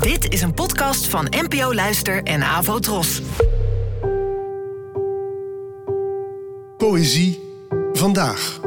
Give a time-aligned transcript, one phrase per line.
[0.00, 3.22] Dit is een podcast van NPO Luister en Avo Tros.
[6.76, 7.40] Poëzie
[7.92, 8.60] vandaag.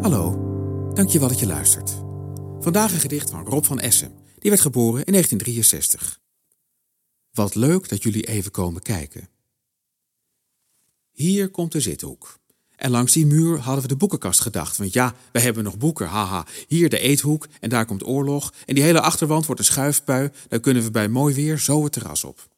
[0.00, 1.90] Hallo, dankjewel dat je luistert.
[2.60, 4.12] Vandaag een gedicht van Rob van Essen.
[4.38, 6.18] Die werd geboren in 1963.
[7.30, 9.35] Wat leuk dat jullie even komen kijken.
[11.16, 12.38] Hier komt de zithoek.
[12.76, 14.76] En langs die muur hadden we de boekenkast gedacht.
[14.76, 16.46] Want ja, we hebben nog boeken, haha.
[16.68, 18.52] Hier de eethoek en daar komt oorlog.
[18.66, 20.30] En die hele achterwand wordt een schuifpui.
[20.48, 22.48] Dan kunnen we bij mooi weer zo het terras op.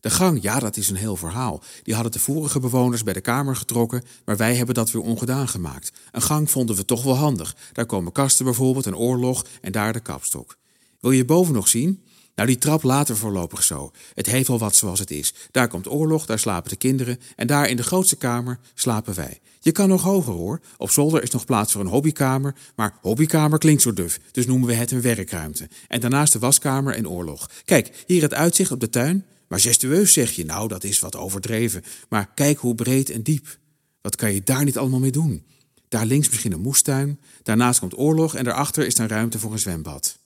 [0.00, 1.62] De gang, ja, dat is een heel verhaal.
[1.82, 5.48] Die hadden de vorige bewoners bij de kamer getrokken, maar wij hebben dat weer ongedaan
[5.48, 5.92] gemaakt.
[6.12, 7.56] Een gang vonden we toch wel handig.
[7.72, 10.56] Daar komen kasten bijvoorbeeld, een oorlog en daar de kapstok.
[11.00, 12.03] Wil je boven nog zien?
[12.34, 13.90] Nou, die trap later voorlopig zo.
[14.14, 15.34] Het heeft wel wat zoals het is.
[15.50, 19.40] Daar komt oorlog, daar slapen de kinderen en daar in de grootste kamer slapen wij.
[19.60, 20.60] Je kan nog hoger hoor.
[20.76, 24.68] Op zolder is nog plaats voor een hobbykamer, maar hobbykamer klinkt zo duf, dus noemen
[24.68, 25.68] we het een werkruimte.
[25.88, 27.50] En daarnaast de waskamer en oorlog.
[27.64, 29.24] Kijk, hier het uitzicht op de tuin.
[29.48, 31.82] Majestueus zeg je, nou dat is wat overdreven.
[32.08, 33.58] Maar kijk hoe breed en diep.
[34.00, 35.44] Wat kan je daar niet allemaal mee doen?
[35.88, 39.58] Daar links misschien een moestuin, daarnaast komt oorlog en daarachter is dan ruimte voor een
[39.58, 40.18] zwembad.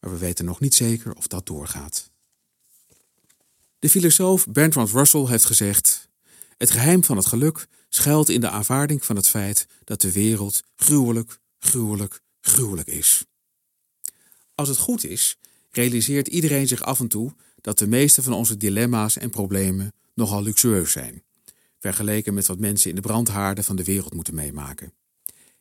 [0.00, 2.10] Maar we weten nog niet zeker of dat doorgaat.
[3.78, 6.08] De filosoof Bertrand Russell heeft gezegd:
[6.56, 10.62] Het geheim van het geluk schuilt in de aanvaarding van het feit dat de wereld
[10.76, 13.24] gruwelijk, gruwelijk, gruwelijk is.
[14.54, 15.38] Als het goed is,
[15.70, 20.42] realiseert iedereen zich af en toe dat de meeste van onze dilemma's en problemen nogal
[20.42, 21.22] luxueus zijn,
[21.78, 24.92] vergeleken met wat mensen in de brandhaarden van de wereld moeten meemaken.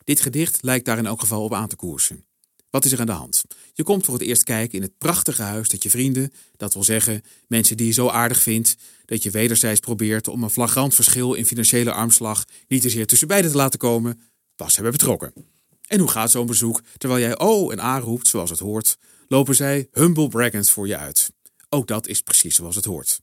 [0.04, 2.26] Dit gedicht lijkt daar in elk geval op aan te koersen.
[2.70, 3.44] Wat is er aan de hand?
[3.78, 6.84] Je komt voor het eerst kijken in het prachtige huis dat je vrienden, dat wil
[6.84, 8.76] zeggen mensen die je zo aardig vindt,
[9.06, 13.28] dat je wederzijds probeert om een flagrant verschil in financiële armslag niet te zeer tussen
[13.28, 14.22] beiden te laten komen,
[14.56, 15.34] pas hebben betrokken.
[15.88, 16.82] En hoe gaat zo'n bezoek?
[16.98, 18.98] Terwijl jij oh en a roept zoals het hoort,
[19.28, 21.32] lopen zij humble braggend voor je uit.
[21.70, 23.20] Ook dat is precies zoals het hoort.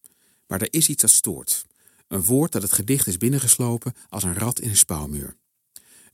[0.47, 1.65] Maar er is iets dat stoort.
[2.09, 5.37] Een woord dat het gedicht is binnengeslopen als een rat in een spouwmuur.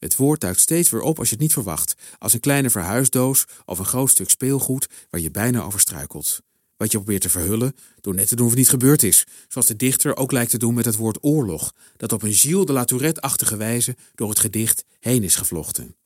[0.00, 3.44] Het woord duikt steeds weer op als je het niet verwacht, als een kleine verhuisdoos
[3.64, 6.40] of een groot stuk speelgoed waar je bijna over struikelt.
[6.76, 9.66] Wat je probeert te verhullen door net te doen of het niet gebeurd is, zoals
[9.66, 12.72] de dichter ook lijkt te doen met het woord oorlog, dat op een Gilles de
[12.72, 15.96] la Tourette-achtige wijze door het gedicht heen is gevlochten.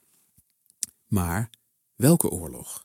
[1.07, 1.51] Maar
[1.95, 2.85] welke oorlog?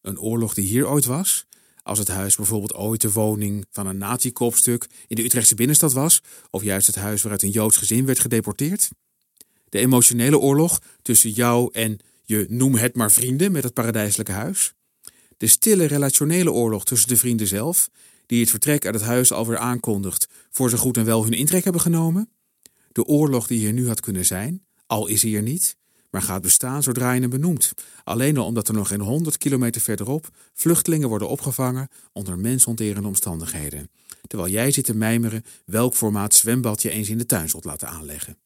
[0.00, 1.46] Een oorlog die hier ooit was?
[1.82, 6.22] Als het huis bijvoorbeeld ooit de woning van een nazi-kopstuk in de Utrechtse binnenstad was,
[6.50, 8.88] of juist het huis waaruit een Joods gezin werd gedeporteerd?
[9.68, 14.72] De emotionele oorlog tussen jou en je noem het maar vrienden met het paradijselijke huis?
[15.36, 17.90] De stille relationele oorlog tussen de vrienden zelf,
[18.26, 21.64] die het vertrek uit het huis alweer aankondigt voor ze goed en wel hun intrek
[21.64, 22.30] hebben genomen?
[22.92, 25.76] De oorlog die hier nu had kunnen zijn, al is hij er niet,
[26.10, 27.72] maar gaat bestaan zodra je hem benoemt.
[28.04, 33.90] Alleen al omdat er nog geen honderd kilometer verderop vluchtelingen worden opgevangen onder mensonterende omstandigheden.
[34.26, 37.88] Terwijl jij zit te mijmeren welk formaat zwembad je eens in de tuin zult laten
[37.88, 38.36] aanleggen.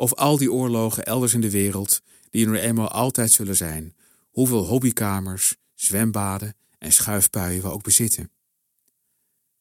[0.00, 3.94] Of al die oorlogen elders in de wereld, die er eenmaal altijd zullen zijn.
[4.30, 8.30] Hoeveel hobbykamers, zwembaden en schuifpuien we ook bezitten.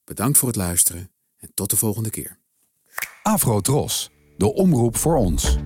[0.03, 2.37] Bedankt voor het luisteren en tot de volgende keer.
[3.23, 5.57] Afro Tros, de omroep voor ons.